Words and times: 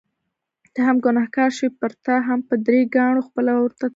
ته 0.73 0.79
هم 0.87 0.97
ګنهګار 1.05 1.49
شوې، 1.57 1.69
پرتا 1.81 2.15
هم 2.27 2.39
په 2.47 2.55
درې 2.65 2.81
کاڼو 2.95 3.21
خپله 3.27 3.49
عورته 3.59 3.75
طلاقه 3.77 3.87
شوه. 3.87 3.89